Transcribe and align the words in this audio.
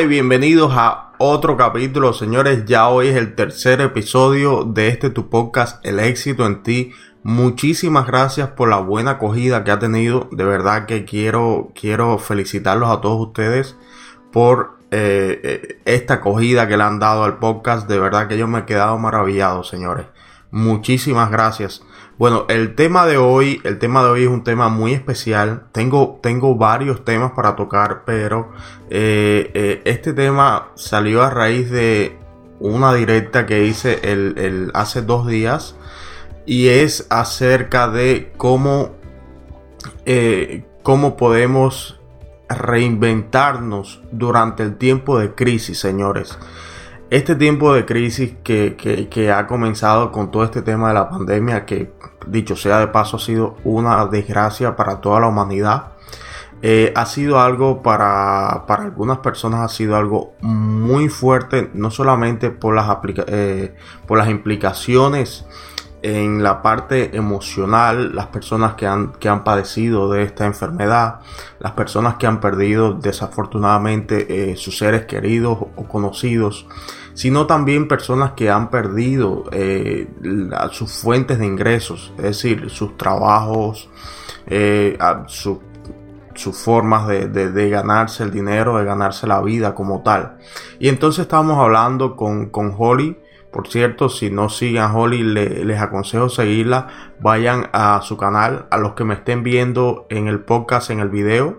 Y 0.00 0.06
bienvenidos 0.06 0.72
a 0.76 1.12
otro 1.18 1.56
capítulo, 1.56 2.12
señores. 2.12 2.66
Ya 2.66 2.88
hoy 2.88 3.08
es 3.08 3.16
el 3.16 3.34
tercer 3.34 3.80
episodio 3.80 4.62
de 4.62 4.88
este 4.88 5.10
tu 5.10 5.28
podcast, 5.28 5.84
El 5.84 5.98
éxito 5.98 6.46
en 6.46 6.62
ti. 6.62 6.92
Muchísimas 7.24 8.06
gracias 8.06 8.50
por 8.50 8.68
la 8.68 8.76
buena 8.76 9.12
acogida 9.12 9.64
que 9.64 9.72
ha 9.72 9.80
tenido. 9.80 10.28
De 10.30 10.44
verdad 10.44 10.86
que 10.86 11.04
quiero, 11.04 11.72
quiero 11.74 12.18
felicitarlos 12.18 12.90
a 12.90 13.00
todos 13.00 13.26
ustedes 13.26 13.76
por 14.30 14.78
eh, 14.92 15.40
eh, 15.42 15.80
esta 15.84 16.14
acogida 16.14 16.68
que 16.68 16.76
le 16.76 16.84
han 16.84 17.00
dado 17.00 17.24
al 17.24 17.38
podcast. 17.38 17.88
De 17.88 17.98
verdad 17.98 18.28
que 18.28 18.38
yo 18.38 18.46
me 18.46 18.60
he 18.60 18.64
quedado 18.66 18.98
maravillado, 18.98 19.64
señores. 19.64 20.06
Muchísimas 20.50 21.30
gracias. 21.30 21.82
Bueno, 22.18 22.46
el 22.48 22.74
tema 22.74 23.06
de 23.06 23.16
hoy, 23.16 23.60
el 23.64 23.78
tema 23.78 24.02
de 24.02 24.10
hoy 24.10 24.22
es 24.22 24.28
un 24.28 24.44
tema 24.44 24.68
muy 24.68 24.92
especial. 24.92 25.64
Tengo, 25.72 26.18
tengo 26.22 26.56
varios 26.56 27.04
temas 27.04 27.32
para 27.32 27.54
tocar, 27.54 28.02
pero 28.04 28.52
eh, 28.90 29.50
eh, 29.54 29.82
este 29.84 30.14
tema 30.14 30.68
salió 30.74 31.22
a 31.22 31.30
raíz 31.30 31.70
de 31.70 32.18
una 32.60 32.92
directa 32.94 33.46
que 33.46 33.64
hice 33.66 34.00
el, 34.02 34.70
hace 34.74 35.02
dos 35.02 35.26
días 35.26 35.76
y 36.44 36.68
es 36.68 37.06
acerca 37.10 37.88
de 37.88 38.32
cómo, 38.36 38.96
eh, 40.06 40.64
cómo 40.82 41.16
podemos 41.16 42.00
reinventarnos 42.48 44.02
durante 44.10 44.62
el 44.62 44.76
tiempo 44.76 45.18
de 45.18 45.34
crisis, 45.34 45.78
señores. 45.78 46.38
Este 47.10 47.34
tiempo 47.36 47.72
de 47.72 47.86
crisis 47.86 48.34
que, 48.44 48.76
que, 48.76 49.32
ha 49.32 49.46
comenzado 49.46 50.12
con 50.12 50.30
todo 50.30 50.44
este 50.44 50.60
tema 50.60 50.88
de 50.88 50.94
la 50.94 51.08
pandemia, 51.08 51.64
que 51.64 51.90
dicho 52.26 52.54
sea 52.54 52.80
de 52.80 52.88
paso 52.88 53.16
ha 53.16 53.20
sido 53.20 53.56
una 53.64 54.04
desgracia 54.04 54.76
para 54.76 55.00
toda 55.00 55.18
la 55.20 55.28
humanidad, 55.28 55.92
eh, 56.60 56.92
ha 56.94 57.06
sido 57.06 57.40
algo 57.40 57.82
para, 57.82 58.64
para, 58.66 58.82
algunas 58.82 59.18
personas, 59.18 59.60
ha 59.60 59.74
sido 59.74 59.96
algo 59.96 60.34
muy 60.42 61.08
fuerte, 61.08 61.70
no 61.72 61.90
solamente 61.90 62.50
por 62.50 62.74
las, 62.74 62.98
eh, 63.28 63.74
por 64.06 64.18
las 64.18 64.28
implicaciones 64.28 65.46
en 66.02 66.42
la 66.42 66.62
parte 66.62 67.16
emocional, 67.16 68.14
las 68.14 68.26
personas 68.26 68.74
que 68.74 68.86
han, 68.86 69.12
que 69.12 69.28
han 69.28 69.44
padecido 69.44 70.10
de 70.10 70.22
esta 70.22 70.46
enfermedad, 70.46 71.20
las 71.58 71.72
personas 71.72 72.16
que 72.16 72.26
han 72.26 72.40
perdido 72.40 72.94
desafortunadamente 72.94 74.50
eh, 74.50 74.56
sus 74.56 74.78
seres 74.78 75.06
queridos 75.06 75.58
o 75.60 75.84
conocidos, 75.88 76.66
sino 77.14 77.46
también 77.46 77.88
personas 77.88 78.32
que 78.32 78.48
han 78.48 78.70
perdido 78.70 79.44
eh, 79.50 80.08
sus 80.70 80.92
fuentes 80.92 81.40
de 81.40 81.46
ingresos, 81.46 82.12
es 82.18 82.22
decir, 82.22 82.70
sus 82.70 82.96
trabajos, 82.96 83.90
eh, 84.46 84.96
sus 85.26 86.56
formas 86.56 87.08
de, 87.08 87.26
de, 87.28 87.70
ganarse 87.70 88.22
el 88.22 88.30
dinero, 88.30 88.78
de 88.78 88.84
ganarse 88.84 89.26
la 89.26 89.40
vida 89.40 89.74
como 89.74 90.02
tal. 90.02 90.38
Y 90.78 90.88
entonces 90.88 91.22
estamos 91.22 91.58
hablando 91.58 92.14
con, 92.14 92.50
con 92.50 92.72
Holly 92.78 93.16
por 93.58 93.66
cierto, 93.66 94.08
si 94.08 94.30
no 94.30 94.50
siguen 94.50 94.82
a 94.82 94.94
Holly, 94.94 95.20
les 95.20 95.80
aconsejo 95.80 96.28
seguirla. 96.28 96.86
Vayan 97.18 97.68
a 97.72 98.00
su 98.04 98.16
canal. 98.16 98.66
A 98.70 98.78
los 98.78 98.92
que 98.92 99.02
me 99.02 99.14
estén 99.14 99.42
viendo 99.42 100.06
en 100.10 100.28
el 100.28 100.38
podcast, 100.38 100.90
en 100.90 101.00
el 101.00 101.08
video. 101.08 101.58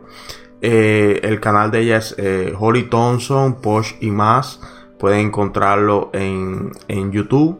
Eh, 0.61 1.19
el 1.23 1.41
canal 1.41 1.71
de 1.71 1.81
ella 1.81 1.97
es 1.97 2.15
eh, 2.17 2.53
Holly 2.57 2.83
Thompson, 2.83 3.55
Posh 3.55 3.95
y 3.99 4.11
más. 4.11 4.61
Pueden 4.97 5.27
encontrarlo 5.27 6.09
en, 6.13 6.71
YouTube. 7.11 7.59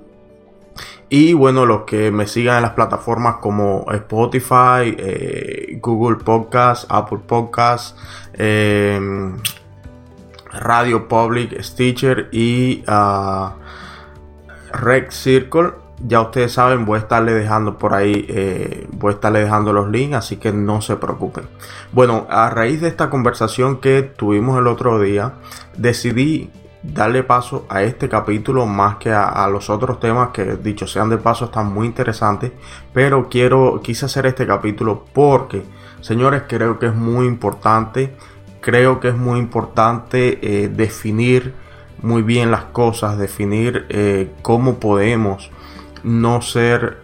Y 1.10 1.34
bueno, 1.34 1.66
los 1.66 1.82
que 1.82 2.10
me 2.10 2.26
sigan 2.26 2.56
en 2.56 2.62
las 2.62 2.72
plataformas 2.72 3.40
como 3.42 3.88
Spotify, 3.92 4.96
eh, 4.98 5.80
Google 5.82 6.24
Podcast, 6.24 6.86
Apple 6.88 7.20
Podcast, 7.28 7.98
Radio 10.54 11.10
Public, 11.10 11.62
Stitcher 11.62 12.30
y 12.32 12.86
uh, 12.88 13.50
Red 14.72 15.12
Circle. 15.12 15.72
Ya 16.02 16.22
ustedes 16.22 16.54
saben, 16.54 16.86
voy 16.86 16.96
a 16.96 17.00
estarle 17.00 17.34
dejando 17.34 17.78
por 17.78 17.94
ahí, 17.94 18.26
eh, 18.30 18.88
voy 18.94 19.12
a 19.12 19.16
estarle 19.16 19.42
dejando 19.42 19.74
los 19.74 19.90
links, 19.90 20.16
así 20.16 20.38
que 20.38 20.54
no 20.54 20.82
se 20.82 20.96
preocupen. 20.96 21.44
Bueno, 21.92 22.26
a 22.30 22.50
raíz 22.50 22.80
de 22.80 22.88
esta 22.88 23.10
conversación 23.10 23.82
que 23.82 24.04
tuvimos 24.04 24.58
el 24.58 24.68
otro 24.68 25.00
día, 25.02 25.34
decidí 25.78 26.52
darle 26.82 27.24
paso 27.24 27.66
a 27.70 27.84
este 27.84 28.08
capítulo 28.08 28.66
más 28.66 28.98
que 28.98 29.12
a, 29.12 29.48
los 29.50 29.70
otros 29.70 30.00
temas 30.00 30.30
que 30.30 30.56
dicho 30.56 30.88
sean 30.88 31.10
de 31.10 31.18
paso 31.18 31.46
están 31.46 31.74
muy 31.74 31.86
interesantes 31.86 32.54
pero 32.94 33.28
quiero 33.30 33.82
quise 33.84 34.06
hacer 34.06 34.26
este 34.28 34.48
capítulo 34.48 35.04
porque 35.12 35.64
señores 36.00 36.44
creo 36.48 36.80
que 36.80 36.86
es 36.86 36.96
muy 36.96 37.28
importante 37.28 38.16
creo 38.62 39.00
que 39.02 39.10
es 39.10 39.16
muy 39.16 39.40
importante 39.40 40.40
eh, 40.42 40.70
definir 40.70 41.54
muy 42.02 42.22
bien 42.22 42.52
las 42.52 42.66
cosas, 42.66 43.18
definir 43.18 43.86
eh, 43.90 44.32
cómo 44.42 44.80
podemos 44.80 45.52
no 46.04 46.42
ser 46.42 46.98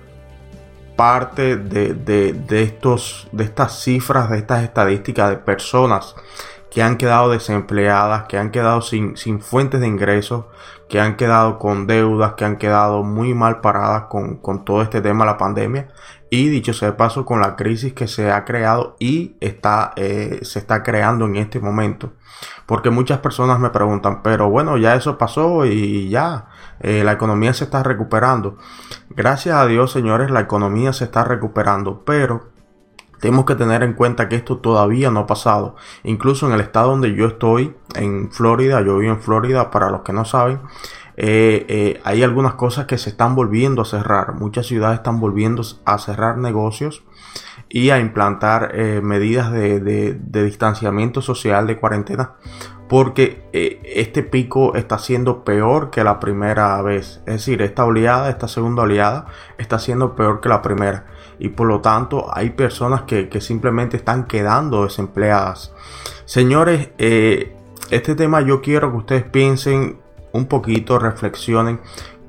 parte 0.95 1.57
de, 1.57 2.35
estos, 2.49 3.27
de 3.31 3.43
estas 3.43 3.83
cifras, 3.83 4.29
de 4.29 4.37
estas 4.37 4.63
estadísticas 4.63 5.29
de 5.29 5.37
personas 5.37 6.15
que 6.75 6.83
han 6.83 6.97
quedado 6.97 7.29
desempleadas, 7.29 8.23
que 8.23 8.37
han 8.37 8.51
quedado 8.51 8.81
sin, 8.81 9.15
sin 9.15 9.39
fuentes 9.39 9.79
de 9.79 9.87
ingresos, 9.87 10.43
que 10.89 10.99
han 10.99 11.15
quedado 11.15 11.57
con 11.57 11.87
deudas, 11.87 12.33
que 12.33 12.43
han 12.43 12.57
quedado 12.57 13.01
muy 13.01 13.33
mal 13.33 13.61
paradas 13.61 14.07
con, 14.09 14.41
todo 14.65 14.81
este 14.81 14.99
tema 14.99 15.23
de 15.23 15.31
la 15.31 15.37
pandemia 15.37 15.87
y 16.29 16.49
dicho 16.49 16.73
sea 16.73 16.89
de 16.89 16.97
paso 16.97 17.23
con 17.23 17.39
la 17.39 17.55
crisis 17.55 17.93
que 17.93 18.09
se 18.09 18.29
ha 18.29 18.43
creado 18.43 18.97
y 18.99 19.37
está, 19.39 19.93
eh, 19.95 20.39
se 20.41 20.59
está 20.59 20.83
creando 20.83 21.25
en 21.27 21.37
este 21.37 21.61
momento. 21.61 22.11
Porque 22.65 22.89
muchas 22.89 23.19
personas 23.19 23.57
me 23.57 23.69
preguntan, 23.69 24.21
pero 24.21 24.49
bueno, 24.49 24.75
ya 24.75 24.95
eso 24.95 25.17
pasó 25.17 25.65
y 25.65 26.09
ya, 26.09 26.49
eh, 26.81 27.05
la 27.05 27.13
economía 27.13 27.53
se 27.53 27.63
está 27.63 27.83
recuperando. 27.83 28.57
Gracias 29.11 29.55
a 29.55 29.65
Dios, 29.65 29.93
señores, 29.93 30.29
la 30.29 30.41
economía 30.41 30.91
se 30.91 31.05
está 31.05 31.23
recuperando, 31.23 32.03
pero 32.03 32.54
tenemos 33.25 33.45
que 33.45 33.55
tener 33.55 33.81
en 33.81 33.93
cuenta 33.93 34.29
que 34.29 34.35
esto 34.35 34.59
todavía 34.59 35.09
no 35.09 35.21
ha 35.21 35.25
pasado. 35.25 35.75
Incluso 36.03 36.45
en 36.45 36.53
el 36.53 36.61
estado 36.61 36.91
donde 36.91 37.15
yo 37.15 37.25
estoy, 37.25 37.73
en 37.95 38.31
Florida, 38.31 38.81
yo 38.81 38.99
vivo 38.99 39.13
en 39.13 39.19
Florida, 39.19 39.71
para 39.71 39.89
los 39.89 40.01
que 40.01 40.13
no 40.13 40.25
saben, 40.25 40.59
eh, 41.17 41.65
eh, 41.67 42.01
hay 42.03 42.21
algunas 42.21 42.53
cosas 42.53 42.85
que 42.85 42.99
se 42.99 43.09
están 43.09 43.33
volviendo 43.33 43.81
a 43.81 43.85
cerrar. 43.85 44.35
Muchas 44.35 44.67
ciudades 44.67 44.99
están 44.99 45.19
volviendo 45.19 45.63
a 45.85 45.97
cerrar 45.97 46.37
negocios 46.37 47.03
y 47.67 47.89
a 47.89 47.97
implantar 47.97 48.73
eh, 48.75 49.01
medidas 49.01 49.51
de, 49.51 50.19
distanciamiento 50.29 51.23
social, 51.23 51.65
de 51.65 51.79
cuarentena, 51.79 52.33
porque 52.87 53.49
este 53.51 54.21
pico 54.21 54.75
está 54.75 54.99
siendo 54.99 55.43
peor 55.43 55.89
que 55.89 56.03
la 56.03 56.19
primera 56.19 56.79
vez. 56.83 57.23
Es 57.25 57.37
decir, 57.37 57.63
esta 57.63 57.85
oleada, 57.85 58.29
esta 58.29 58.47
segunda 58.47 58.83
oleada, 58.83 59.25
está 59.57 59.79
siendo 59.79 60.15
peor 60.15 60.41
que 60.41 60.49
la 60.49 60.61
primera. 60.61 61.07
Y 61.39 61.49
por 61.49 61.67
lo 61.67 61.81
tanto 61.81 62.27
hay 62.33 62.51
personas 62.51 63.03
que, 63.03 63.29
que 63.29 63.41
simplemente 63.41 63.97
están 63.97 64.25
quedando 64.25 64.83
desempleadas. 64.83 65.73
Señores, 66.25 66.89
este 66.97 68.15
tema 68.15 68.41
yo 68.41 68.61
quiero 68.61 68.91
que 68.91 68.97
ustedes 68.97 69.23
piensen 69.23 69.99
un 70.31 70.47
poquito, 70.47 70.99
reflexionen 70.99 71.79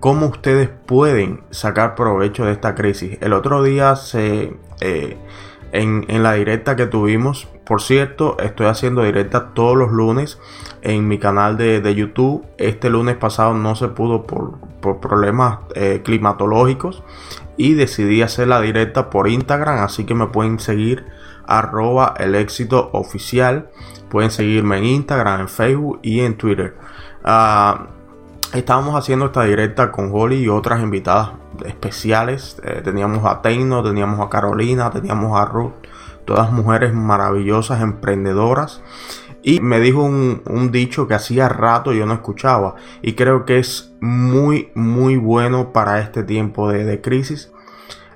cómo 0.01 0.27
ustedes 0.27 0.69
pueden 0.69 1.43
sacar 1.51 1.95
provecho 1.95 2.45
de 2.45 2.53
esta 2.53 2.75
crisis. 2.75 3.19
El 3.21 3.33
otro 3.33 3.63
día 3.63 3.97
se, 3.97 4.53
eh, 4.81 5.17
en, 5.73 6.23
la 6.23 6.35
directa 6.35 6.77
que 6.77 6.87
tuvimos, 6.87 7.49
por 7.67 7.83
cierto, 7.83 8.37
estoy 8.39 8.67
haciendo 8.67 9.03
directa 9.03 9.49
todos 9.53 9.77
los 9.77 9.91
lunes 9.91 10.39
en 10.83 11.09
mi 11.09 11.19
canal 11.19 11.57
de, 11.57 11.95
YouTube. 11.97 12.47
Este 12.59 12.89
lunes 12.91 13.17
pasado 13.17 13.55
no 13.55 13.75
se 13.75 13.89
pudo 13.89 14.23
por, 14.23 14.61
problemas 15.01 15.59
eh, 15.75 16.01
climatológicos 16.05 17.03
y 17.57 17.75
decidí 17.75 18.23
hacer 18.23 18.47
la 18.47 18.61
directa 18.61 19.11
por 19.11 19.27
Instagram, 19.27 19.81
así 19.83 20.05
que 20.05 20.15
me 20.15 20.29
pueden 20.29 20.61
seguir 20.61 21.07
arroba 21.45 22.15
el 22.19 22.37
éxito 22.37 22.89
oficial. 22.93 23.69
Pueden 24.11 24.31
seguirme 24.31 24.79
en 24.79 24.85
Instagram, 24.85 25.41
en 25.41 25.49
Facebook 25.49 25.99
y 26.03 26.21
en 26.21 26.37
Twitter. 26.37 26.77
Ah, 27.25 27.89
estábamos 28.55 28.95
haciendo 28.95 29.27
esta 29.27 29.43
directa 29.43 29.91
con 29.91 30.11
Holly 30.13 30.37
y 30.45 30.49
otras 30.49 30.81
invitadas 30.81 31.31
especiales. 31.65 32.61
Eh, 32.63 32.81
teníamos 32.85 33.25
a 33.25 33.43
Teino, 33.43 33.83
teníamos 33.83 34.21
a 34.25 34.31
Carolina, 34.31 34.89
teníamos 34.91 35.37
a 35.37 35.45
Ruth, 35.47 35.73
todas 36.27 36.53
mujeres 36.53 36.93
maravillosas, 36.93 37.81
emprendedoras. 37.81 38.83
Y 39.43 39.61
me 39.61 39.81
dijo 39.81 40.03
un, 40.03 40.71
dicho 40.73 41.07
que 41.07 41.15
hacía 41.15 41.49
rato 41.49 41.93
yo 41.93 42.05
no 42.05 42.15
escuchaba 42.15 42.75
y 43.01 43.13
creo 43.13 43.45
que 43.45 43.61
es 43.61 43.95
muy, 44.01 44.71
muy 44.75 45.17
bueno 45.17 45.73
para 45.73 46.01
este 46.01 46.25
tiempo 46.25 46.71
de, 46.71 47.01
crisis. 47.01 47.53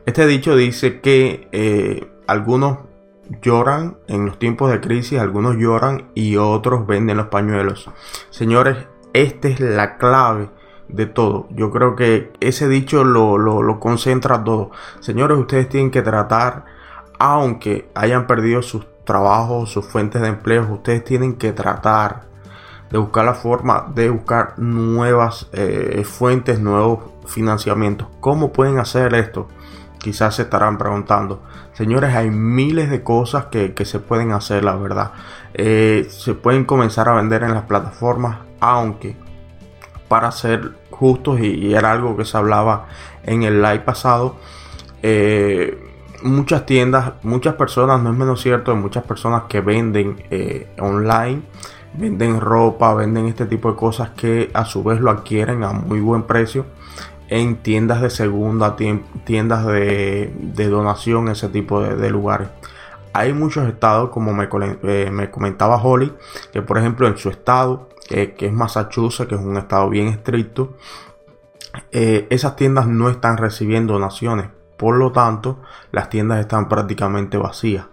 Este 0.07 0.27
dicho 0.27 0.57
dice 0.57 1.01
que 1.01 1.49
eh, 1.53 2.11
algunos 2.27 2.79
lloran 3.43 3.99
en 4.09 4.27
los 4.27 4.39
tiempos 4.39 4.73
de 4.73 4.81
crisis, 4.81 5.21
algunos 5.21 5.57
lloran 5.57 6.11
y 6.15 6.37
otros 6.37 6.87
venden 6.87 7.19
los 7.19 7.27
pañuelos. 7.27 7.89
Señores, 8.31 8.89
esta 9.13 9.49
es 9.49 9.61
la 9.61 9.99
clave 9.99 10.51
de 10.89 11.07
todo. 11.07 11.49
Yo 11.51 11.71
creo 11.71 11.97
que 11.97 12.33
ese 12.41 12.69
dicho 12.69 13.05
lo, 13.05 13.39
lo, 13.39 13.81
concentra 13.81 14.43
todo. 14.43 14.71
Señores, 15.01 15.39
ustedes 15.39 15.69
tienen 15.69 15.91
que 15.91 16.03
tratar, 16.03 16.65
aunque 17.21 17.87
hayan 17.95 18.27
perdido 18.27 18.63
sus 18.63 18.87
trabajos, 19.05 19.71
sus 19.71 19.87
fuentes 19.87 20.23
de 20.23 20.29
empleo, 20.29 20.67
ustedes 20.73 21.05
tienen 21.05 21.37
que 21.37 21.53
tratar 21.53 22.23
de 22.91 22.97
buscar 22.97 23.27
la 23.27 23.35
forma 23.35 23.93
de 23.95 24.09
buscar 24.09 24.59
nuevas 24.59 25.47
eh, 25.53 26.03
fuentes, 26.05 26.61
nuevos 26.61 27.01
financiamientos. 27.27 28.09
¿Cómo 28.21 28.55
pueden 28.55 28.79
hacer 28.79 29.15
esto? 29.15 29.49
Quizás 29.99 30.37
se 30.37 30.43
estarán 30.43 30.79
preguntando. 30.79 31.43
Señores, 31.75 32.15
hay 32.15 32.31
miles 32.31 32.89
de 32.89 33.03
cosas 33.03 33.47
que, 33.47 33.75
se 33.85 33.99
pueden 33.99 34.33
hacer, 34.33 34.65
la 34.65 34.77
verdad. 34.77 35.13
Eh, 35.53 36.07
se 36.09 36.33
pueden 36.33 36.65
comenzar 36.65 37.11
a 37.11 37.13
vender 37.13 37.43
en 37.43 37.53
las 37.53 37.65
plataformas, 37.65 38.39
aunque 38.61 39.15
para 40.09 40.33
ser 40.33 40.73
justos, 40.91 41.39
y, 41.41 41.75
era 41.75 41.93
algo 41.93 42.17
que 42.17 42.25
se 42.25 42.39
hablaba 42.39 42.87
en 43.25 43.43
el 43.43 43.61
live 43.61 43.81
pasado, 43.81 44.37
eh, 45.03 45.90
muchas 46.23 46.67
tiendas, 46.67 47.13
muchas 47.23 47.55
personas, 47.55 48.03
no 48.03 48.11
es 48.11 48.17
menos 48.17 48.41
cierto, 48.41 48.75
muchas 48.77 49.05
personas 49.05 49.45
que 49.49 49.61
venden 49.61 50.23
online 50.79 51.43
venden 51.95 52.41
ropa, 52.41 52.95
venden 52.95 53.27
este 53.27 53.47
tipo 53.47 53.71
de 53.71 53.77
cosas 53.77 54.11
que 54.11 54.51
a 54.55 54.65
su 54.65 54.83
vez 54.83 55.01
lo 55.01 55.11
adquieren 55.11 55.65
a 55.65 55.73
muy 55.73 56.01
buen 56.01 56.23
precio 56.25 56.67
en 57.29 57.57
tiendas 57.57 58.01
de 58.01 58.11
segunda, 58.11 58.77
tiendas 59.25 59.67
de, 59.67 60.69
donación, 60.69 61.29
ese 61.29 61.49
tipo 61.49 61.81
de, 61.81 62.11
lugares. 62.11 62.49
Hay 63.13 63.33
muchos 63.33 63.69
estados, 63.69 64.11
como 64.11 64.33
me, 64.33 64.49
eh, 64.53 65.29
comentaba 65.31 65.81
Holly, 65.81 66.13
que 66.53 66.63
por 66.63 66.79
ejemplo 66.79 67.07
en 67.07 67.17
su 67.17 67.29
estado, 67.29 67.89
que 68.09 68.35
es 68.37 68.53
Massachusetts, 68.53 69.29
que 69.29 69.37
es 69.37 69.41
un 69.41 69.57
estado 69.57 69.89
bien 69.89 70.09
estricto, 70.09 70.77
eh, 71.93 72.27
esas 72.31 72.57
tiendas 72.57 72.89
no 72.89 73.09
están 73.09 73.37
recibiendo 73.37 73.93
donaciones. 73.93 74.49
Por 74.81 74.97
lo 74.97 75.13
tanto, 75.13 75.61
las 75.93 76.09
tiendas 76.09 76.41
están 76.41 76.67
prácticamente 76.67 77.37
vacías. 77.37 77.85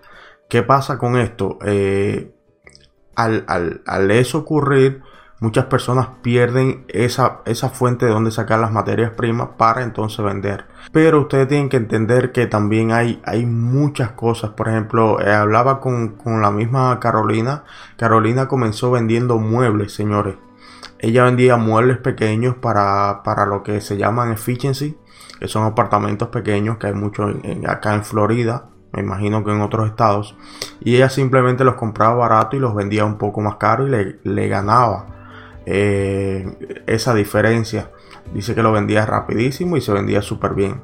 ¿Qué 0.47 0.63
pasa 0.63 0.97
con 0.97 1.17
esto? 1.17 1.59
Eh, 1.65 2.33
al, 3.13 4.09
eso 4.09 4.37
ocurrir, 4.37 5.03
muchas 5.41 5.65
personas 5.65 6.07
pierden 6.21 6.85
esa, 6.87 7.41
esa 7.43 7.67
fuente 7.67 8.05
de 8.05 8.13
donde 8.13 8.31
sacar 8.31 8.59
las 8.59 8.71
materias 8.71 9.11
primas 9.11 9.49
para 9.57 9.83
entonces 9.83 10.23
vender. 10.23 10.63
Pero 10.93 11.19
ustedes 11.19 11.49
tienen 11.49 11.67
que 11.67 11.75
entender 11.75 12.31
que 12.31 12.47
también 12.47 12.93
hay, 12.93 13.21
hay 13.25 13.45
muchas 13.45 14.11
cosas. 14.11 14.51
Por 14.51 14.69
ejemplo, 14.69 15.19
eh, 15.19 15.33
hablaba 15.33 15.81
con, 15.81 16.15
la 16.23 16.51
misma 16.51 17.01
Carolina. 17.01 17.65
Carolina 17.97 18.47
comenzó 18.47 18.91
vendiendo 18.91 19.39
muebles, 19.39 19.93
señores. 19.93 20.37
Ella 20.99 21.25
vendía 21.25 21.57
muebles 21.57 21.97
pequeños 21.97 22.55
para, 22.55 23.23
para 23.23 23.45
lo 23.45 23.61
que 23.61 23.81
se 23.81 23.97
llaman 23.97 24.31
efficiency, 24.31 24.97
son 25.45 25.63
apartamentos 25.63 26.29
pequeños 26.29 26.77
que 26.77 26.87
hay 26.87 26.93
muchos 26.93 27.35
acá 27.67 27.93
en 27.93 28.03
Florida 28.03 28.65
me 28.91 29.01
imagino 29.01 29.43
que 29.43 29.51
en 29.51 29.61
otros 29.61 29.87
estados, 29.87 30.35
y 30.79 30.95
ella 30.95 31.09
simplemente 31.09 31.63
los 31.63 31.75
compraba 31.75 32.15
barato 32.15 32.55
y 32.55 32.59
los 32.59 32.73
vendía 32.73 33.05
un 33.05 33.17
poco 33.17 33.41
más 33.41 33.57
caro 33.57 33.87
y 33.87 34.17
le, 34.23 34.47
ganaba 34.47 35.05
eh, 35.65 36.81
esa 36.87 37.13
diferencia. 37.13 37.91
Dice 38.33 38.55
que 38.55 38.63
lo 38.63 38.71
vendía 38.71 39.05
rapidísimo 39.05 39.77
y 39.77 39.81
se 39.81 39.91
vendía 39.91 40.21
súper 40.21 40.53
bien. 40.53 40.81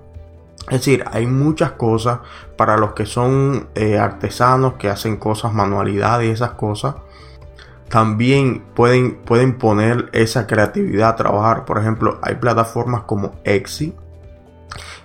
Es 0.68 0.80
decir, 0.80 1.04
hay 1.12 1.28
muchas 1.28 1.74
cosas 1.74 2.20
para 2.56 2.78
los 2.78 2.94
que 2.94 3.06
son 3.06 3.68
eh, 3.76 3.98
artesanos 3.98 4.74
que 4.74 4.90
hacen 4.90 5.18
cosas, 5.18 5.54
manualidades 5.54 6.30
y 6.30 6.32
esas 6.32 6.52
cosas. 6.52 6.96
También 7.90 8.64
pueden, 8.74 9.16
pueden 9.16 9.58
poner 9.58 10.10
esa 10.14 10.48
creatividad 10.48 11.10
a 11.10 11.16
trabajar. 11.16 11.66
Por 11.66 11.80
ejemplo, 11.80 12.18
hay 12.22 12.36
plataformas 12.36 13.04
como 13.04 13.34
Etsy 13.44 13.94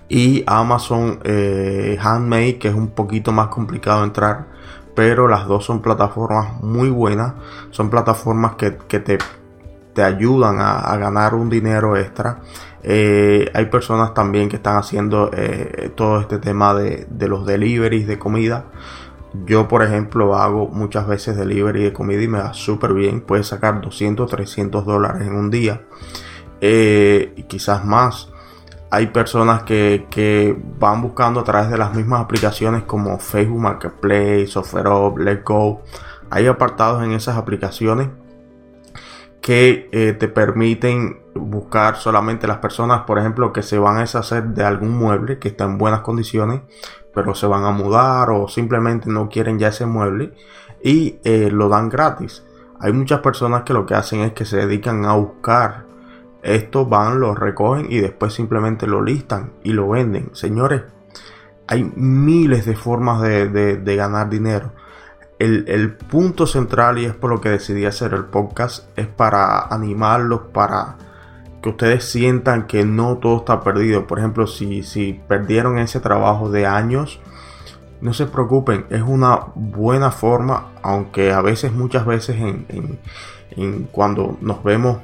y 0.08 0.44
Amazon 0.46 1.20
eh, 1.24 1.98
Handmade 2.00 2.58
que 2.58 2.68
es 2.68 2.74
un 2.74 2.88
poquito 2.88 3.32
más 3.32 3.48
complicado 3.48 4.04
entrar 4.04 4.58
pero 4.98 5.28
las 5.28 5.46
dos 5.46 5.64
son 5.64 5.80
plataformas 5.80 6.60
muy 6.60 6.90
buenas. 6.90 7.34
Son 7.70 7.88
plataformas 7.88 8.56
que, 8.56 8.72
te, 8.72 9.16
te, 9.94 10.02
ayudan 10.02 10.56
a, 10.58 10.96
ganar 10.96 11.36
un 11.36 11.48
dinero 11.48 11.96
extra. 11.96 12.40
Eh, 12.82 13.48
hay 13.54 13.66
personas 13.66 14.12
también 14.12 14.48
que 14.48 14.56
están 14.56 14.76
haciendo 14.76 15.30
eh, 15.32 15.92
todo 15.94 16.20
este 16.20 16.38
tema 16.38 16.74
de, 16.74 17.06
de, 17.08 17.28
los 17.28 17.46
deliveries 17.46 18.08
de 18.08 18.18
comida. 18.18 18.64
Yo 19.46 19.68
por 19.68 19.84
ejemplo 19.84 20.34
hago 20.34 20.66
muchas 20.66 21.06
veces 21.06 21.36
delivery 21.36 21.84
de 21.84 21.92
comida 21.92 22.20
y 22.20 22.26
me 22.26 22.38
da 22.38 22.52
súper 22.52 22.92
bien. 22.92 23.20
Puedes 23.20 23.46
sacar 23.46 23.80
200 23.80 24.28
300 24.28 24.84
dólares 24.84 25.28
en 25.28 25.36
un 25.36 25.48
día. 25.48 25.82
Y 26.60 27.44
quizás 27.44 27.84
más 27.84 28.32
hay 28.90 29.08
personas 29.08 29.64
que, 29.64 30.56
van 30.78 31.02
buscando 31.02 31.40
a 31.40 31.44
través 31.44 31.70
de 31.70 31.78
las 31.78 31.94
mismas 31.94 32.22
aplicaciones 32.22 32.84
como 32.84 33.18
Facebook 33.18 33.60
Marketplace, 33.60 34.50
OfferUp, 34.54 35.18
Let's 35.18 35.44
Go. 35.44 35.82
Hay 36.30 36.46
apartados 36.46 37.02
en 37.04 37.12
esas 37.12 37.36
aplicaciones 37.36 38.08
que 39.40 39.88
eh, 39.92 40.12
te 40.12 40.28
permiten 40.28 41.20
buscar 41.34 41.96
solamente 41.96 42.46
las 42.46 42.58
personas, 42.58 43.02
por 43.02 43.18
ejemplo, 43.18 43.52
que 43.52 43.62
se 43.62 43.78
van 43.78 43.98
a 43.98 44.00
deshacer 44.00 44.44
de 44.48 44.64
algún 44.64 44.96
mueble 44.96 45.38
que 45.38 45.48
está 45.48 45.64
en 45.64 45.78
buenas 45.78 46.00
condiciones, 46.00 46.62
pero 47.14 47.34
se 47.34 47.46
van 47.46 47.64
a 47.64 47.70
mudar 47.70 48.30
o 48.30 48.48
simplemente 48.48 49.08
no 49.08 49.28
quieren 49.28 49.58
ya 49.58 49.68
ese 49.68 49.86
mueble 49.86 50.34
y 50.82 51.18
eh, 51.24 51.50
lo 51.50 51.68
dan 51.68 51.88
gratis. 51.88 52.44
Hay 52.80 52.92
muchas 52.92 53.20
personas 53.20 53.62
que 53.62 53.72
lo 53.72 53.86
que 53.86 53.94
hacen 53.94 54.20
es 54.20 54.32
que 54.32 54.44
se 54.44 54.56
dedican 54.56 55.04
a 55.04 55.14
buscar 55.14 55.87
estos 56.42 56.88
van, 56.88 57.20
lo 57.20 57.34
recogen 57.34 57.86
y 57.90 57.98
después 57.98 58.32
simplemente 58.32 58.86
lo 58.86 59.02
listan 59.02 59.52
y 59.62 59.72
lo 59.72 59.88
venden. 59.88 60.30
Señores, 60.34 60.82
hay 61.66 61.84
miles 61.96 62.64
de 62.64 62.76
formas 62.76 63.22
de, 63.22 63.96
ganar 63.96 64.30
dinero. 64.30 64.72
El, 65.38 65.96
punto 65.96 66.46
central, 66.46 66.98
y 66.98 67.04
es 67.04 67.14
por 67.14 67.30
lo 67.30 67.40
que 67.40 67.50
decidí 67.50 67.84
hacer 67.84 68.14
el 68.14 68.24
podcast, 68.24 68.88
es 68.98 69.06
para 69.06 69.60
animarlos, 69.68 70.40
para 70.52 70.96
que 71.62 71.68
ustedes 71.68 72.04
sientan 72.04 72.66
que 72.66 72.84
no 72.84 73.18
todo 73.18 73.38
está 73.38 73.60
perdido. 73.62 74.06
Por 74.06 74.18
ejemplo, 74.18 74.46
si, 74.46 74.82
si 74.82 75.20
perdieron 75.28 75.78
ese 75.78 76.00
trabajo 76.00 76.50
de 76.50 76.66
años, 76.66 77.20
no 78.00 78.14
se 78.14 78.26
preocupen, 78.26 78.86
es 78.90 79.02
una 79.02 79.48
buena 79.54 80.10
forma, 80.10 80.72
aunque 80.82 81.32
a 81.32 81.42
veces, 81.42 81.72
muchas 81.72 82.06
veces, 82.06 82.36
en 82.38 83.88
cuando 83.92 84.38
nos 84.40 84.62
vemos 84.62 84.98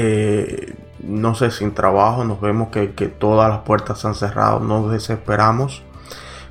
eh, 0.00 0.76
no 1.00 1.34
sé, 1.34 1.50
sin 1.50 1.74
trabajo, 1.74 2.22
nos 2.22 2.40
vemos 2.40 2.68
que, 2.68 2.86
todas 3.08 3.50
las 3.50 3.62
puertas 3.62 3.98
se 3.98 4.06
han 4.06 4.14
cerrado, 4.14 4.60
nos 4.60 4.92
desesperamos, 4.92 5.82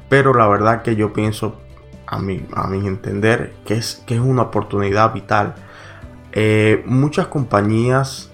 pero 0.09 0.33
la 0.33 0.49
verdad 0.49 0.81
que 0.81 0.97
yo 0.97 1.13
pienso, 1.13 1.55
a 2.06 2.19
mi, 2.19 2.45
a 2.54 2.68
mi 2.68 2.85
entender, 2.85 3.54
que 3.66 3.75
es, 3.75 4.04
que 4.06 4.16
es 4.16 4.19
una 4.19 4.42
oportunidad 4.44 5.13
vital. 5.13 5.56
Eh, 6.33 6.83
muchas 6.85 7.27
compañías, 7.27 8.33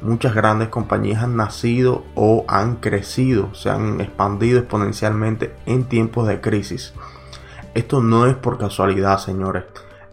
muchas 0.00 0.32
grandes 0.32 0.68
compañías 0.68 1.24
han 1.24 1.36
nacido 1.36 2.04
o 2.14 2.44
han 2.46 2.76
crecido, 2.76 3.52
se 3.52 3.68
han 3.68 4.00
expandido 4.00 4.60
exponencialmente 4.60 5.52
en 5.66 5.84
tiempos 5.84 6.28
de 6.28 6.40
crisis. 6.40 6.94
Esto 7.74 8.00
no 8.00 8.26
es 8.26 8.36
por 8.36 8.58
casualidad, 8.58 9.18
señores. 9.18 9.64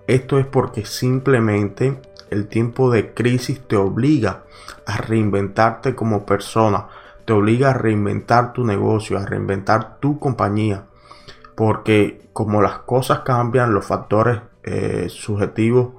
Esto 0.08 0.39
es 0.39 0.48
porque 0.48 0.88
simplemente 0.88 2.01
el 2.29 2.48
tiempo 2.48 2.91
de 2.91 3.13
crisis 3.13 3.62
te 3.67 3.75
obliga 3.75 4.43
a 4.86 4.98
reinventarte 4.98 5.95
como 5.95 6.25
persona, 6.25 6.88
te 7.25 7.33
obliga 7.33 7.71
a 7.71 7.74
reinventar 7.74 8.53
tu 8.53 8.65
negocio, 8.65 9.17
a 9.17 9.25
reinventar 9.25 10.00
tu 10.00 10.19
compañía, 10.19 10.86
porque 11.55 12.29
como 12.33 12.62
las 12.62 12.79
cosas 12.79 13.19
cambian, 13.19 13.74
los 13.74 13.86
factores 13.86 14.41
eh, 14.63 15.07
subjetivos 15.09 15.93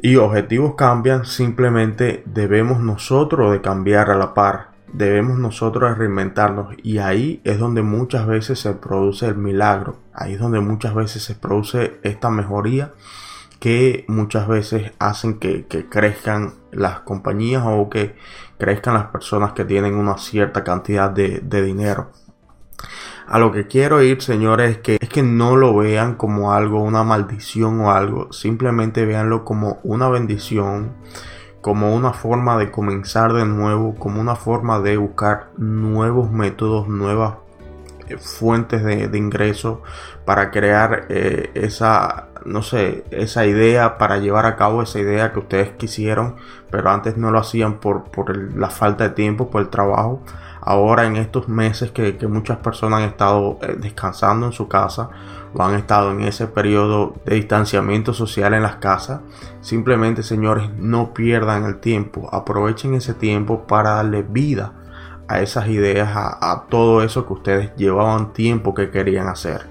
y 0.00 0.16
objetivos 0.16 0.74
cambian, 0.74 1.24
simplemente 1.24 2.22
debemos 2.26 2.80
nosotros 2.80 3.52
de 3.52 3.60
cambiar 3.60 4.10
a 4.10 4.16
la 4.16 4.34
par, 4.34 4.70
debemos 4.92 5.38
nosotros 5.38 5.96
reinventarnos 5.96 6.74
y 6.82 6.98
ahí 6.98 7.40
es 7.44 7.58
donde 7.58 7.82
muchas 7.82 8.26
veces 8.26 8.58
se 8.58 8.72
produce 8.74 9.26
el 9.26 9.36
milagro, 9.36 9.96
ahí 10.14 10.34
es 10.34 10.40
donde 10.40 10.60
muchas 10.60 10.94
veces 10.94 11.22
se 11.22 11.34
produce 11.34 12.00
esta 12.02 12.30
mejoría 12.30 12.92
que 13.62 14.04
muchas 14.08 14.48
veces 14.48 14.90
hacen 14.98 15.38
que, 15.38 15.66
crezcan 15.88 16.54
las 16.72 16.98
compañías 17.02 17.62
o 17.64 17.88
que 17.88 18.16
crezcan 18.58 18.94
las 18.94 19.04
personas 19.04 19.52
que 19.52 19.64
tienen 19.64 19.94
una 19.94 20.18
cierta 20.18 20.64
cantidad 20.64 21.08
de, 21.08 21.62
dinero. 21.62 22.10
A 23.28 23.38
lo 23.38 23.52
que 23.52 23.68
quiero 23.68 24.02
ir, 24.02 24.20
señores, 24.20 24.72
es 24.72 24.78
que, 24.78 24.98
es 25.00 25.08
que 25.08 25.22
no 25.22 25.54
lo 25.54 25.76
vean 25.76 26.16
como 26.16 26.52
algo, 26.52 26.82
una 26.82 27.04
maldición 27.04 27.80
o 27.82 27.92
algo. 27.92 28.32
Simplemente 28.32 29.06
véanlo 29.06 29.44
como 29.44 29.78
una 29.84 30.08
bendición, 30.08 30.94
como 31.60 31.94
una 31.94 32.12
forma 32.12 32.58
de 32.58 32.72
comenzar 32.72 33.32
de 33.32 33.46
nuevo, 33.46 33.94
como 33.94 34.20
una 34.20 34.34
forma 34.34 34.80
de 34.80 34.96
buscar 34.96 35.50
nuevos 35.56 36.32
métodos, 36.32 36.88
nuevas 36.88 37.34
eh, 38.08 38.16
fuentes 38.18 38.82
de, 38.82 39.06
de 39.06 39.18
ingreso 39.18 39.82
para 40.24 40.50
crear 40.50 41.06
eh, 41.10 41.52
esa, 41.54 42.31
no 42.44 42.62
sé, 42.62 43.04
esa 43.10 43.46
idea, 43.46 43.98
para 43.98 44.18
llevar 44.18 44.46
a 44.46 44.56
cabo 44.56 44.82
esa 44.82 44.98
idea 44.98 45.32
que 45.32 45.40
ustedes 45.40 45.70
quisieron, 45.70 46.36
pero 46.70 46.90
antes 46.90 47.16
no 47.16 47.30
lo 47.30 47.38
hacían 47.38 47.80
por, 47.80 48.04
por 48.04 48.36
la 48.56 48.70
falta 48.70 49.04
de 49.04 49.10
tiempo, 49.10 49.50
por 49.50 49.62
el 49.62 49.68
trabajo. 49.68 50.22
ahora 50.60 51.06
en 51.06 51.16
estos 51.16 51.48
meses 51.48 51.90
que, 51.90 52.16
muchas 52.28 52.58
personas 52.58 53.00
han 53.00 53.08
estado 53.08 53.58
eh, 53.62 53.76
descansando 53.78 54.46
en 54.46 54.52
su 54.52 54.68
casa 54.68 55.10
o 55.54 55.62
han 55.62 55.74
estado 55.74 56.12
en 56.12 56.22
ese 56.22 56.46
periodo 56.46 57.14
de 57.26 57.34
distanciamiento 57.34 58.14
social 58.14 58.54
en 58.54 58.62
las 58.62 58.76
casas, 58.76 59.20
simplemente 59.60 60.22
señores 60.22 60.70
no 60.76 61.12
pierdan 61.12 61.64
el 61.64 61.80
tiempo, 61.80 62.28
aprovechen 62.32 62.94
ese 62.94 63.14
tiempo 63.14 63.66
para 63.66 63.94
darle 63.96 64.22
vida 64.22 64.72
a 65.28 65.40
esas 65.40 65.68
ideas, 65.68 66.10
a, 66.14 66.66
todo 66.68 67.02
eso 67.02 67.26
que 67.26 67.32
ustedes 67.32 67.76
llevaban 67.76 68.32
tiempo 68.32 68.74
que 68.74 68.90
querían 68.90 69.28
hacer. 69.28 69.66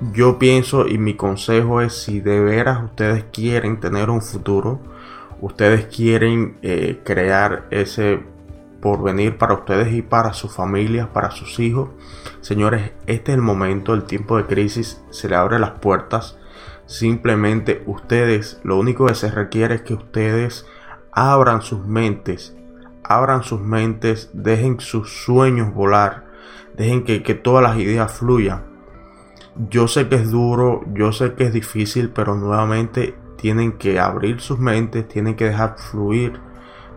Yo 0.00 0.38
pienso 0.38 0.88
y 0.88 0.98
mi 0.98 1.14
consejo 1.14 1.80
es 1.80 1.94
si 1.94 2.20
de 2.20 2.40
veras 2.40 2.82
ustedes 2.82 3.24
quieren 3.32 3.78
tener 3.78 4.10
un 4.10 4.22
futuro, 4.22 4.80
ustedes 5.40 5.86
quieren 5.86 6.58
eh, 6.62 7.00
crear 7.04 7.66
ese 7.70 8.20
porvenir 8.82 9.38
para 9.38 9.54
ustedes 9.54 9.94
y 9.94 10.02
para 10.02 10.34
sus 10.34 10.54
familias, 10.54 11.08
para 11.08 11.30
sus 11.30 11.58
hijos. 11.60 11.90
Señores, 12.40 12.92
este 13.06 13.32
es 13.32 13.36
el 13.36 13.42
momento, 13.42 13.94
el 13.94 14.02
tiempo 14.02 14.36
de 14.36 14.44
crisis, 14.44 15.02
se 15.10 15.28
le 15.28 15.36
abre 15.36 15.58
las 15.58 15.78
puertas. 15.78 16.38
Simplemente 16.86 17.82
ustedes, 17.86 18.60
lo 18.62 18.76
único 18.76 19.06
que 19.06 19.14
se 19.14 19.30
requiere 19.30 19.76
es 19.76 19.82
que 19.82 19.94
ustedes 19.94 20.66
abran 21.12 21.62
sus 21.62 21.86
mentes, 21.86 22.54
abran 23.04 23.42
sus 23.42 23.60
mentes, 23.60 24.28
dejen 24.34 24.80
sus 24.80 25.24
sueños 25.24 25.72
volar, 25.72 26.26
dejen 26.76 27.04
que, 27.04 27.22
que 27.22 27.34
todas 27.34 27.62
las 27.62 27.78
ideas 27.78 28.12
fluyan. 28.12 28.73
Yo 29.56 29.86
sé 29.86 30.08
que 30.08 30.16
es 30.16 30.30
duro, 30.30 30.82
yo 30.94 31.12
sé 31.12 31.34
que 31.34 31.44
es 31.44 31.52
difícil, 31.52 32.10
pero 32.10 32.34
nuevamente 32.34 33.14
tienen 33.36 33.72
que 33.72 34.00
abrir 34.00 34.40
sus 34.40 34.58
mentes, 34.58 35.06
tienen 35.06 35.36
que 35.36 35.44
dejar 35.44 35.76
fluir 35.78 36.40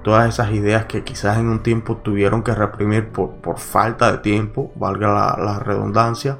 todas 0.07 0.29
esas 0.29 0.51
ideas 0.51 0.85
que 0.85 1.03
quizás 1.03 1.37
en 1.37 1.49
un 1.49 1.61
tiempo 1.61 1.97
tuvieron 1.97 2.41
que 2.41 2.55
reprimir 2.55 3.09
por, 3.09 3.35
por 3.41 3.59
falta 3.59 4.11
de 4.11 4.19
tiempo, 4.19 4.71
valga 4.75 5.35
la, 5.37 5.59
redundancia, 5.59 6.39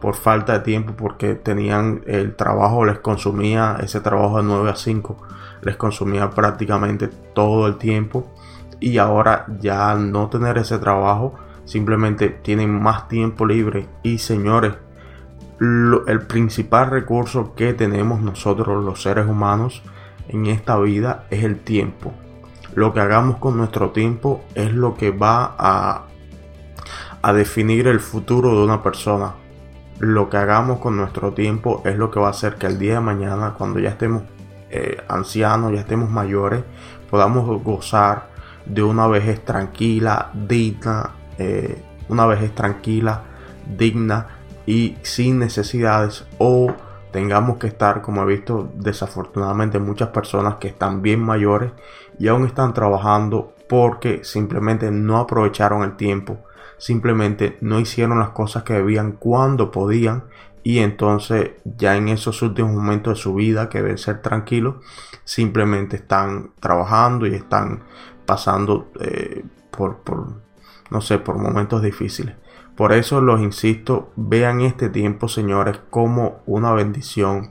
por 0.00 0.16
falta 0.16 0.54
de 0.54 0.60
tiempo 0.60 0.94
porque 0.96 1.36
tenían 1.36 2.02
el 2.06 2.34
trabajo, 2.34 2.84
les 2.84 2.98
consumía 2.98 3.78
ese 3.80 4.00
trabajo 4.00 4.38
de 4.38 4.42
9 4.42 4.70
a 4.70 4.74
5, 4.74 5.16
les 5.62 5.76
consumía 5.76 6.30
prácticamente 6.30 7.06
todo 7.06 7.66
el 7.68 7.76
tiempo. 7.76 8.34
Y 8.78 8.98
ahora 8.98 9.46
ya 9.60 9.94
no 9.94 10.28
tener 10.28 10.58
ese 10.58 10.78
trabajo, 10.78 11.34
simplemente 11.64 12.28
tienen 12.28 12.82
más 12.82 13.08
tiempo 13.08 13.46
libre. 13.46 13.88
Y 14.02 14.18
señores, 14.18 14.74
el 15.60 16.22
principal 16.26 16.90
recurso 16.90 17.54
que 17.54 17.72
tenemos 17.72 18.20
nosotros 18.20 18.84
los 18.84 19.02
seres 19.02 19.26
humanos 19.26 19.82
en 20.28 20.46
esta 20.46 20.78
vida 20.78 21.26
es 21.30 21.44
el 21.44 21.60
tiempo 21.60 22.12
lo 22.76 22.92
que 22.92 23.00
hagamos 23.00 23.38
con 23.38 23.56
nuestro 23.56 23.90
tiempo 23.90 24.44
es 24.54 24.70
lo 24.74 24.96
que 24.96 25.10
va 25.10 25.54
a, 25.58 26.04
a 27.22 27.32
definir 27.32 27.86
el 27.86 28.00
futuro 28.00 28.54
de 28.54 28.62
una 28.62 28.82
persona. 28.82 29.32
Lo 29.98 30.28
que 30.28 30.36
hagamos 30.36 30.78
con 30.78 30.94
nuestro 30.94 31.32
tiempo 31.32 31.80
es 31.86 31.96
lo 31.96 32.10
que 32.10 32.20
va 32.20 32.26
a 32.26 32.32
hacer 32.32 32.56
que 32.56 32.66
el 32.66 32.78
día 32.78 32.96
de 32.96 33.00
mañana, 33.00 33.54
cuando 33.56 33.80
ya 33.80 33.88
estemos 33.88 34.24
eh, 34.68 34.98
ancianos, 35.08 35.72
ya 35.72 35.80
estemos 35.80 36.10
mayores, 36.10 36.64
podamos 37.08 37.62
gozar 37.62 38.28
de 38.66 38.82
una 38.82 39.06
vejez 39.06 39.42
tranquila, 39.42 40.30
digna, 40.34 41.12
eh, 41.38 41.82
una 42.10 42.26
vejez 42.26 42.54
tranquila, 42.54 43.22
digna 43.74 44.35
y 44.66 44.96
sin 45.02 45.38
necesidades 45.38 46.26
o 46.38 46.74
tengamos 47.12 47.56
que 47.56 47.68
estar, 47.68 48.02
como 48.02 48.22
he 48.22 48.26
visto 48.26 48.70
desafortunadamente 48.74 49.78
muchas 49.78 50.08
personas 50.10 50.56
que 50.56 50.68
están 50.68 51.00
bien 51.00 51.22
mayores 51.22 51.72
y 52.18 52.28
aún 52.28 52.44
están 52.44 52.74
trabajando 52.74 53.54
porque 53.68 54.24
simplemente 54.24 54.90
no 54.90 55.18
aprovecharon 55.18 55.82
el 55.82 55.96
tiempo, 55.96 56.40
simplemente 56.78 57.56
no 57.60 57.80
hicieron 57.80 58.18
las 58.18 58.30
cosas 58.30 58.64
que 58.64 58.74
debían 58.74 59.12
cuando 59.12 59.70
podían 59.70 60.24
y 60.62 60.80
entonces 60.80 61.52
ya 61.64 61.96
en 61.96 62.08
esos 62.08 62.42
últimos 62.42 62.72
momentos 62.72 63.16
de 63.16 63.22
su 63.22 63.34
vida 63.34 63.68
que 63.68 63.80
deben 63.80 63.98
ser 63.98 64.20
tranquilos, 64.20 64.76
simplemente 65.24 65.96
están 65.96 66.50
trabajando 66.60 67.26
y 67.26 67.34
están 67.34 67.84
pasando 68.26 68.90
eh, 69.00 69.44
por, 69.70 69.98
por, 69.98 70.26
no 70.90 71.00
sé, 71.00 71.18
por 71.18 71.38
momentos 71.38 71.82
difíciles. 71.82 72.34
Por 72.76 72.92
eso 72.92 73.22
los 73.22 73.40
insisto, 73.40 74.12
vean 74.16 74.60
este 74.60 74.90
tiempo, 74.90 75.28
señores, 75.28 75.80
como 75.88 76.42
una 76.44 76.72
bendición. 76.72 77.50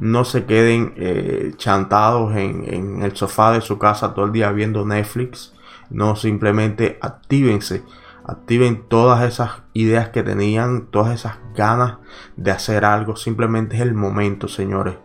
No 0.00 0.24
se 0.24 0.46
queden 0.46 0.94
eh, 0.96 1.52
chantados 1.56 2.34
en, 2.34 3.02
el 3.02 3.14
sofá 3.14 3.52
de 3.52 3.60
su 3.60 3.78
casa 3.78 4.14
todo 4.14 4.24
el 4.24 4.32
día 4.32 4.50
viendo 4.50 4.86
Netflix. 4.86 5.52
No, 5.90 6.16
simplemente 6.16 6.98
actívense. 7.02 7.84
Activen 8.24 8.88
todas 8.88 9.22
esas 9.24 9.62
ideas 9.74 10.08
que 10.08 10.22
tenían, 10.22 10.86
todas 10.86 11.12
esas 11.12 11.38
ganas 11.54 11.98
de 12.36 12.50
hacer 12.50 12.86
algo. 12.86 13.16
Simplemente 13.16 13.76
es 13.76 13.82
el 13.82 13.92
momento, 13.92 14.48
señores. 14.48 14.96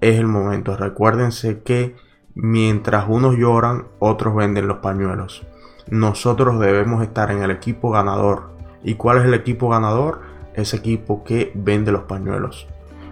Es 0.00 0.18
el 0.18 0.26
momento. 0.26 0.76
Recuérdense 0.76 1.62
que 1.62 1.94
mientras 2.34 3.04
unos 3.08 3.36
lloran, 3.36 3.86
otros 4.00 4.34
venden 4.34 4.66
los 4.66 4.78
pañuelos. 4.78 5.46
Nosotros 5.88 6.58
debemos 6.58 7.02
estar 7.04 7.30
en 7.30 7.42
el 7.44 7.52
equipo 7.52 7.90
ganador 7.90 8.57
¿Y 8.82 8.94
cuál 8.94 9.18
es 9.18 9.24
el 9.24 9.34
equipo 9.34 9.68
ganador? 9.68 10.22
Ese 10.54 10.76
equipo 10.76 11.24
que 11.24 11.52
vende 11.54 11.92
los 11.92 12.02
pañuelos. 12.02 12.66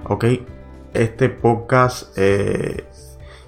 Ok, 0.04 0.24
este 0.94 1.28
podcast 1.28 2.16
eh, 2.16 2.84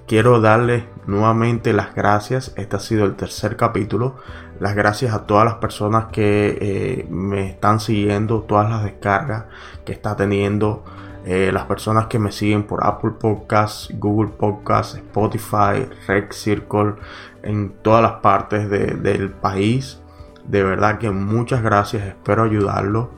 quiero 0.07 0.41
darles 0.41 0.83
nuevamente 1.07 1.73
las 1.73 1.95
gracias. 1.95 2.53
Este 2.55 2.75
ha 2.75 2.79
sido 2.79 3.05
el 3.05 3.15
tercer 3.15 3.55
capítulo. 3.55 4.17
Las 4.59 4.75
gracias 4.75 5.13
a 5.13 5.25
todas 5.25 5.45
las 5.45 5.55
personas 5.55 6.07
que 6.11 6.57
eh, 6.61 7.07
me 7.09 7.49
están 7.49 7.79
siguiendo, 7.79 8.41
todas 8.41 8.69
las 8.69 8.83
descargas 8.83 9.45
que 9.85 9.93
está 9.93 10.15
teniendo. 10.15 10.83
Eh, 11.25 11.51
las 11.51 11.65
personas 11.65 12.07
que 12.07 12.17
me 12.17 12.31
siguen 12.31 12.63
por 12.63 12.85
Apple 12.85 13.11
Podcasts, 13.19 13.93
Google 13.97 14.31
Podcasts, 14.31 14.95
Spotify, 14.95 15.87
Red 16.07 16.31
Circle, 16.31 16.95
en 17.43 17.73
todas 17.81 18.01
las 18.01 18.13
partes 18.21 18.69
del 18.69 19.29
país. 19.31 20.01
De 20.49 20.63
verdad 20.63 20.97
que 20.97 21.11
muchas 21.11 21.61
gracias, 21.61 22.07
espero 22.07 22.43
ayudarlos, 22.43 23.09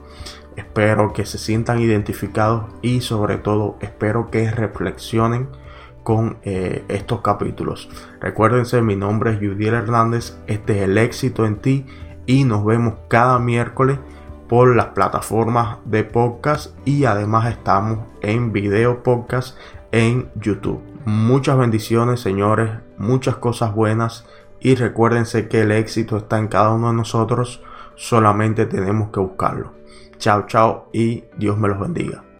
espero 0.57 1.13
que 1.13 1.25
se 1.25 1.37
sientan 1.37 1.79
identificados 1.79 2.65
y 2.81 2.99
sobre 2.99 3.37
todo 3.37 3.77
espero 3.79 4.29
que 4.29 4.51
reflexionen 4.51 5.47
con 6.03 6.39
eh, 6.43 6.83
estos 6.89 7.21
capítulos. 7.21 7.89
Recuérdense, 8.19 8.81
mi 8.81 8.97
nombre 8.97 9.31
es 9.31 9.37
Judiel 9.37 9.75
Hernández, 9.75 10.37
este 10.47 10.79
es 10.79 10.83
el 10.83 10.97
éxito 10.97 11.45
en 11.45 11.55
ti 11.55 11.85
y 12.25 12.43
nos 12.43 12.65
vemos 12.65 12.95
cada 13.07 13.39
miércoles 13.39 13.97
por 14.49 14.75
las 14.75 14.87
plataformas 14.87 15.77
de 15.85 16.03
podcast 16.03 16.77
y 16.83 17.05
además 17.05 17.49
estamos 17.49 17.99
en 18.19 18.51
video 18.51 19.03
podcast 19.03 19.57
en 19.93 20.29
YouTube. 20.35 20.81
Muchas 21.05 21.57
bendiciones, 21.57 22.19
señores, 22.19 22.71
muchas 22.97 23.37
cosas 23.37 23.73
buenas 23.73 24.25
y 24.61 24.75
recuérdense 24.75 25.47
que 25.47 25.61
el 25.61 25.71
éxito 25.71 26.17
está 26.17 26.37
en 26.37 26.47
cada 26.47 26.73
uno 26.73 26.89
de 26.89 26.95
nosotros, 26.95 27.61
solamente 27.95 28.65
tenemos 28.67 29.09
que 29.09 29.19
buscarlo. 29.19 29.73
Chao, 30.17 30.45
chao 30.45 30.89
y 30.93 31.23
Dios 31.35 31.57
me 31.57 31.67
los 31.67 31.79
bendiga. 31.79 32.23